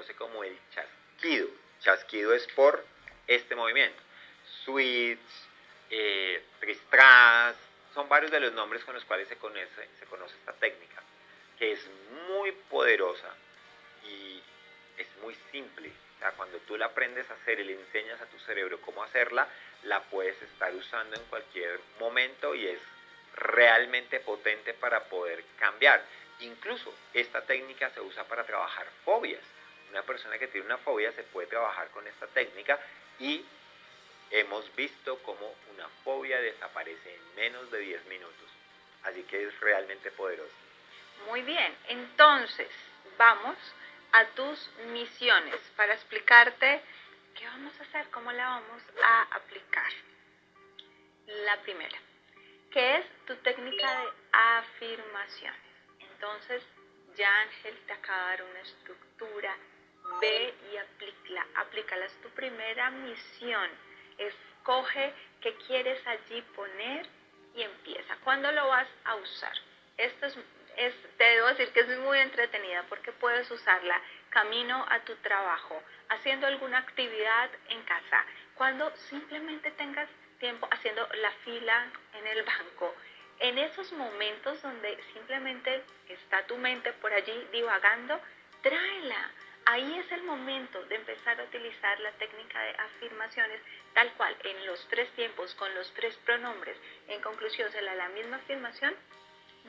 [0.00, 1.48] conoce como el chasquido.
[1.80, 2.84] Chasquido es por
[3.26, 4.00] este movimiento.
[4.64, 5.18] Switch,
[5.90, 7.54] eh, tristras,
[7.92, 11.02] son varios de los nombres con los cuales se conoce, se conoce esta técnica,
[11.58, 11.80] que es
[12.28, 13.34] muy poderosa
[14.04, 14.42] y
[14.96, 15.90] es muy simple.
[16.16, 19.02] O sea, cuando tú la aprendes a hacer y le enseñas a tu cerebro cómo
[19.02, 19.48] hacerla,
[19.84, 22.80] la puedes estar usando en cualquier momento y es
[23.34, 26.02] realmente potente para poder cambiar.
[26.40, 29.42] Incluso esta técnica se usa para trabajar fobias.
[29.90, 32.78] Una persona que tiene una fobia se puede trabajar con esta técnica
[33.18, 33.44] y
[34.30, 38.48] hemos visto cómo una fobia desaparece en menos de 10 minutos.
[39.02, 40.54] Así que es realmente poderoso.
[41.26, 42.68] Muy bien, entonces
[43.18, 43.56] vamos
[44.12, 46.80] a tus misiones para explicarte
[47.34, 49.92] qué vamos a hacer, cómo la vamos a aplicar.
[51.26, 51.98] La primera,
[52.70, 55.60] ¿qué es tu técnica de afirmaciones?
[56.00, 56.62] Entonces,
[57.16, 59.56] ya Ángel te acaba de dar una estructura,
[60.20, 62.06] ve y aplícala, aplícala.
[62.06, 63.70] Es tu primera misión.
[64.18, 67.06] Escoge qué quieres allí poner
[67.54, 68.16] y empieza.
[68.24, 69.52] ¿Cuándo lo vas a usar?
[69.96, 70.38] Esto es,
[70.76, 74.00] es, te debo decir que es muy entretenida porque puedes usarla
[74.30, 81.30] camino a tu trabajo, haciendo alguna actividad en casa, cuando simplemente tengas tiempo haciendo la
[81.44, 82.94] fila en el banco,
[83.40, 88.20] en esos momentos donde simplemente está tu mente por allí divagando,
[88.62, 89.30] tráela.
[89.66, 93.60] Ahí es el momento de empezar a utilizar la técnica de afirmaciones
[93.94, 96.76] tal cual, en los tres tiempos, con los tres pronombres.
[97.08, 98.94] En conclusión, será la misma afirmación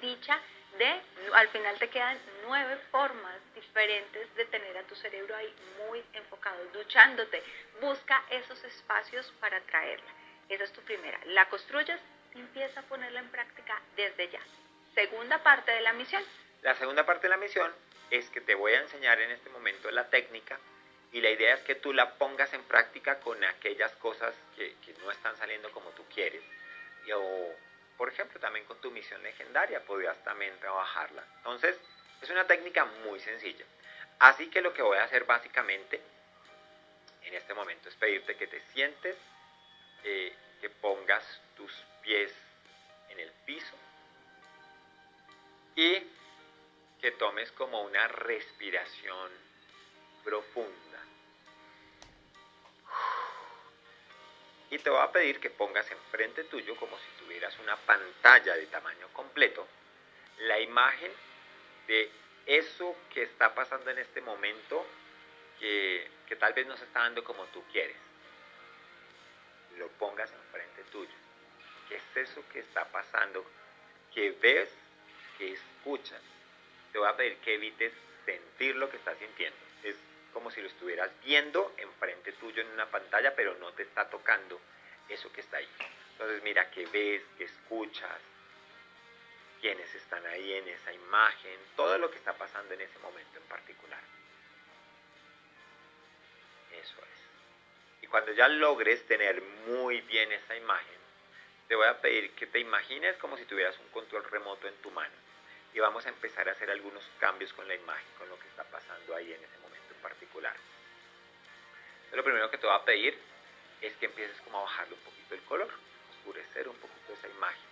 [0.00, 0.38] dicha
[0.78, 1.00] de,
[1.34, 5.52] al final te quedan nueve formas diferentes de tener a tu cerebro ahí
[5.86, 7.42] muy enfocado, duchándote.
[7.80, 10.10] Busca esos espacios para traerla.
[10.48, 11.18] Esa es tu primera.
[11.26, 12.00] La construyes
[12.34, 14.40] empieza a ponerla en práctica desde ya.
[14.94, 16.22] Segunda parte de la misión.
[16.62, 17.72] La segunda parte de la misión
[18.10, 20.58] es que te voy a enseñar en este momento la técnica
[21.12, 25.10] y la idea es que tú la pongas en práctica con aquellas cosas que, no
[25.10, 26.42] están saliendo como tú quieres.
[27.14, 27.54] o,
[27.96, 31.24] por ejemplo, también con tu misión legendaria podrías también trabajarla.
[31.38, 31.78] Entonces,
[32.22, 33.64] es una técnica muy sencilla.
[34.18, 36.00] Así que lo que voy a hacer básicamente
[37.22, 39.16] en este momento es pedirte que te sientes,
[40.04, 41.24] eh, que pongas
[41.56, 42.32] tus pies
[43.10, 43.76] en el piso
[47.00, 49.30] que tomes como una respiración
[50.22, 50.98] profunda.
[54.70, 58.66] Y te voy a pedir que pongas enfrente tuyo, como si tuvieras una pantalla de
[58.66, 59.66] tamaño completo,
[60.38, 61.10] la imagen
[61.88, 62.10] de
[62.46, 64.86] eso que está pasando en este momento
[65.58, 67.96] que, que tal vez no se está dando como tú quieres.
[69.76, 71.10] Lo pongas enfrente tuyo.
[71.88, 73.44] ¿Qué es eso que está pasando?
[74.14, 74.68] Que ves,
[75.36, 76.22] que escuchas.
[76.92, 77.92] Te voy a pedir que evites
[78.24, 79.58] sentir lo que estás sintiendo.
[79.82, 79.96] Es
[80.32, 84.60] como si lo estuvieras viendo enfrente tuyo en una pantalla, pero no te está tocando
[85.08, 85.68] eso que está ahí.
[86.12, 88.20] Entonces mira que ves, que escuchas,
[89.60, 93.44] quiénes están ahí en esa imagen, todo lo que está pasando en ese momento en
[93.44, 94.00] particular.
[96.72, 98.02] Eso es.
[98.02, 101.00] Y cuando ya logres tener muy bien esa imagen,
[101.68, 104.90] te voy a pedir que te imagines como si tuvieras un control remoto en tu
[104.90, 105.14] mano.
[105.72, 108.64] Y vamos a empezar a hacer algunos cambios con la imagen, con lo que está
[108.64, 110.54] pasando ahí en ese momento en particular.
[112.12, 113.16] lo primero que te voy a pedir
[113.80, 115.70] es que empieces como a bajarle un poquito el color,
[116.10, 117.70] oscurecer un poquito esa imagen.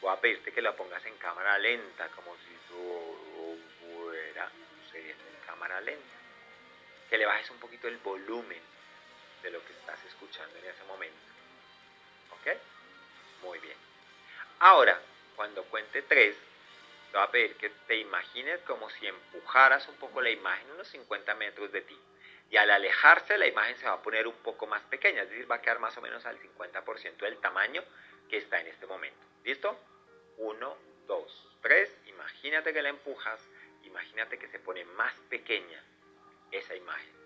[0.00, 4.50] Voy a pedirte que la pongas en cámara lenta, como si todo fuera
[4.84, 6.16] sucediendo en cámara lenta.
[7.10, 8.62] Que le bajes un poquito el volumen
[9.42, 11.18] de lo que estás escuchando en ese momento.
[12.30, 12.56] ¿Ok?
[13.42, 13.76] Muy bien.
[14.60, 14.98] Ahora,
[15.36, 16.36] cuando cuente tres,
[17.10, 20.88] te voy a pedir que te imagines como si empujaras un poco la imagen unos
[20.88, 21.98] 50 metros de ti.
[22.50, 25.50] Y al alejarse la imagen se va a poner un poco más pequeña, es decir,
[25.50, 27.82] va a quedar más o menos al 50% del tamaño
[28.28, 29.20] que está en este momento.
[29.44, 29.78] ¿Listo?
[30.38, 30.76] Uno,
[31.06, 31.94] dos, tres.
[32.06, 33.40] Imagínate que la empujas,
[33.82, 35.82] imagínate que se pone más pequeña
[36.50, 37.20] esa imagen.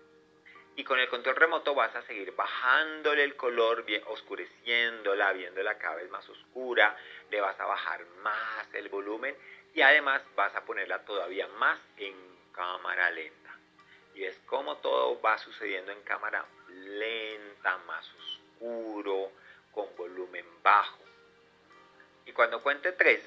[0.77, 6.09] Y con el control remoto vas a seguir bajándole el color, oscureciéndola, viéndola cada vez
[6.09, 6.97] más oscura,
[7.31, 9.35] le vas a bajar más el volumen
[9.75, 12.15] y además vas a ponerla todavía más en
[12.53, 13.53] cámara lenta.
[14.15, 19.31] Y es como todo va sucediendo en cámara lenta, más oscuro,
[19.73, 20.97] con volumen bajo.
[22.25, 23.21] Y cuando cuente tres,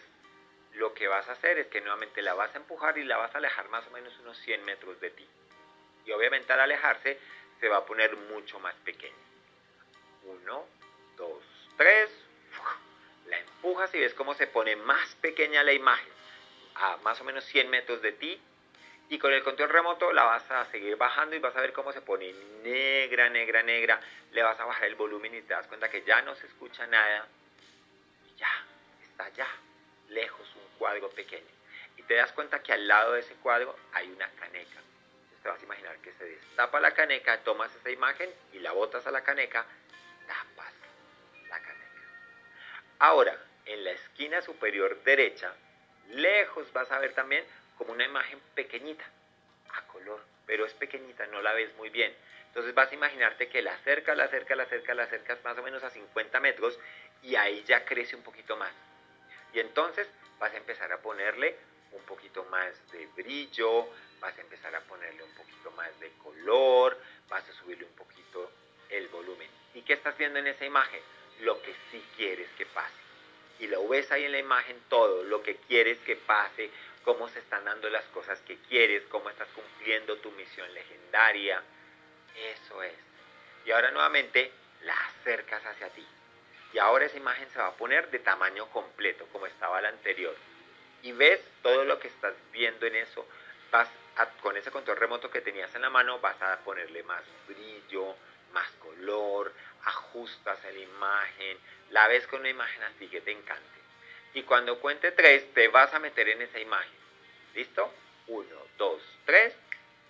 [0.72, 3.34] lo que vas a hacer es que nuevamente la vas a empujar y la vas
[3.34, 5.28] a alejar más o menos unos 100 metros de ti.
[6.06, 7.20] Y obviamente al alejarse
[7.60, 9.14] se va a poner mucho más pequeña.
[10.24, 10.64] Uno,
[11.14, 11.42] dos,
[11.76, 12.10] tres.
[13.26, 16.17] La empujas y ves cómo se pone más pequeña la imagen
[16.78, 18.40] a más o menos 100 metros de ti
[19.10, 21.92] Y con el control remoto la vas a seguir bajando y vas a ver cómo
[21.92, 22.32] se pone
[22.62, 24.00] negra, negra, negra.
[24.32, 26.86] Le vas a bajar el volumen y te das cuenta que ya no se escucha
[26.86, 27.26] nada.
[28.26, 28.66] Y ya,
[29.02, 29.48] está ya,
[30.08, 31.46] lejos, un cuadro pequeño.
[31.96, 34.78] Y te das cuenta que al lado de ese cuadro hay una caneca.
[35.42, 39.06] Te vas a imaginar que se destapa la caneca, tomas esa imagen y la botas
[39.06, 39.64] a la caneca,
[40.26, 40.74] tapas
[41.48, 42.02] la caneca.
[42.98, 45.54] Ahora, en la esquina superior derecha,
[46.08, 47.44] lejos vas a ver también
[47.76, 49.04] como una imagen pequeñita,
[49.74, 52.14] a color, pero es pequeñita, no la ves muy bien.
[52.48, 55.62] Entonces vas a imaginarte que la acercas, la acercas, la acercas, la acercas más o
[55.62, 56.78] menos a 50 metros
[57.22, 58.72] y ahí ya crece un poquito más.
[59.52, 60.08] Y entonces
[60.38, 61.56] vas a empezar a ponerle
[61.92, 63.88] un poquito más de brillo,
[64.20, 68.50] vas a empezar a ponerle un poquito más de color, vas a subirle un poquito
[68.90, 69.48] el volumen.
[69.74, 71.00] ¿Y qué estás viendo en esa imagen?
[71.40, 73.07] Lo que sí quieres que pase.
[73.58, 76.70] Y lo ves ahí en la imagen todo, lo que quieres que pase,
[77.04, 81.62] cómo se están dando las cosas que quieres, cómo estás cumpliendo tu misión legendaria.
[82.36, 82.94] Eso es.
[83.64, 84.52] Y ahora nuevamente
[84.82, 86.06] la acercas hacia ti.
[86.72, 90.36] Y ahora esa imagen se va a poner de tamaño completo, como estaba la anterior.
[91.02, 93.26] Y ves todo lo que estás viendo en eso.
[93.70, 93.88] Vas
[94.42, 98.16] con ese control remoto que tenías en la mano, vas a ponerle más brillo,
[98.52, 99.52] más color,
[99.84, 101.58] ajustas la imagen,
[101.90, 103.78] la ves con una imagen así que te encante.
[104.34, 106.98] Y cuando cuente tres, te vas a meter en esa imagen.
[107.54, 107.92] ¿Listo?
[108.26, 109.54] Uno, dos, tres.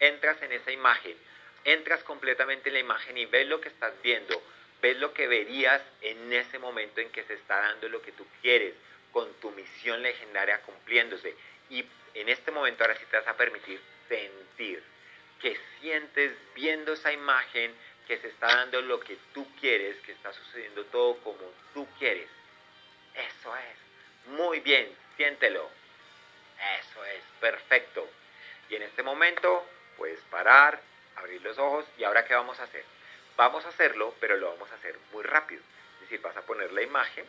[0.01, 1.17] Entras en esa imagen.
[1.65, 4.43] Entras completamente en la imagen y ves lo que estás viendo.
[4.83, 8.27] Ves lo que verías en ese momento en que se está dando lo que tú
[8.43, 8.75] quieres,
[9.13, 11.35] con tu misión legendaria cumpliéndose.
[11.71, 11.85] Y
[12.15, 14.83] en este momento ahora sí te vas a permitir sentir
[15.41, 17.75] que sientes viendo esa imagen
[18.09, 22.29] que se está dando lo que tú quieres, que está sucediendo todo como tú quieres.
[23.15, 24.33] Eso es.
[24.33, 25.69] Muy bien, siéntelo.
[26.81, 28.09] Eso es, perfecto.
[28.71, 29.65] Y en este momento
[29.99, 30.81] puedes parar,
[31.17, 32.85] abrir los ojos y ahora ¿qué vamos a hacer?
[33.37, 35.63] Vamos a hacerlo, pero lo vamos a hacer muy rápido.
[35.97, 37.27] Es decir, vas a poner la imagen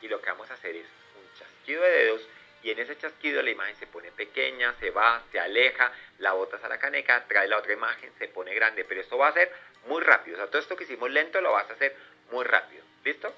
[0.00, 2.22] y lo que vamos a hacer es un chasquido de dedos
[2.64, 6.64] y en ese chasquido la imagen se pone pequeña, se va, se aleja, la botas
[6.64, 9.52] a la caneca, trae la otra imagen, se pone grande, pero esto va a ser
[9.86, 10.36] muy rápido.
[10.36, 11.94] O sea, todo esto que hicimos lento lo vas a hacer
[12.30, 12.82] muy rápido.
[13.04, 13.34] ¿Listo?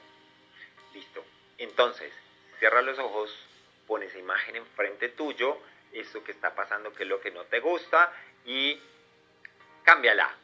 [0.94, 1.24] Listo.
[1.58, 2.12] Entonces,
[2.60, 3.36] cierra los ojos,
[3.88, 5.58] pone esa imagen enfrente tuyo,
[5.92, 8.12] eso que está pasando, que es lo que no te gusta,
[8.44, 8.80] y
[9.82, 10.36] cámbiala.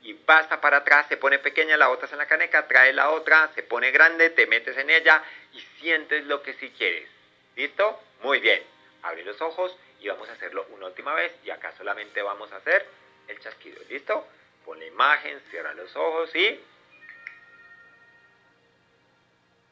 [0.00, 3.50] Y basta para atrás, se pone pequeña, la botas en la caneca, trae la otra,
[3.54, 5.22] se pone grande, te metes en ella
[5.52, 7.06] y sientes lo que sí quieres.
[7.54, 8.00] ¿Listo?
[8.22, 8.62] Muy bien.
[9.02, 12.56] Abre los ojos y vamos a hacerlo una última vez y acá solamente vamos a
[12.56, 12.86] hacer
[13.28, 13.82] el chasquido.
[13.88, 14.26] ¿Listo?
[14.64, 16.60] Pon la imagen, cierra los ojos y...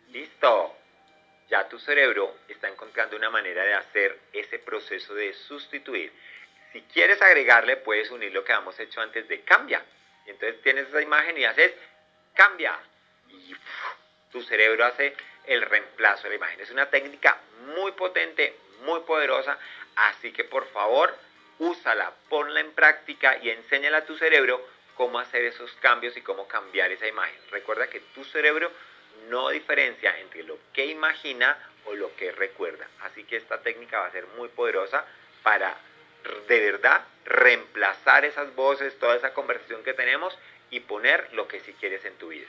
[0.08, 0.78] ¡Listo!
[1.48, 6.12] ya tu cerebro está encontrando una manera de hacer ese proceso de sustituir.
[6.72, 9.82] Si quieres agregarle, puedes unir lo que hemos hecho antes de cambia.
[10.26, 11.72] Entonces tienes esa imagen y haces
[12.34, 12.78] cambia.
[13.30, 13.54] Y
[14.30, 15.14] tu cerebro hace
[15.48, 16.60] el reemplazo de la imagen.
[16.60, 17.38] Es una técnica
[17.74, 19.58] muy potente, muy poderosa.
[19.96, 21.14] Así que por favor,
[21.58, 24.64] úsala, ponla en práctica y enséñala a tu cerebro
[24.94, 27.40] cómo hacer esos cambios y cómo cambiar esa imagen.
[27.50, 28.70] Recuerda que tu cerebro
[29.28, 32.86] no diferencia entre lo que imagina o lo que recuerda.
[33.00, 35.04] Así que esta técnica va a ser muy poderosa
[35.42, 35.76] para
[36.46, 40.36] de verdad reemplazar esas voces, toda esa conversación que tenemos
[40.70, 42.48] y poner lo que si quieres en tu vida.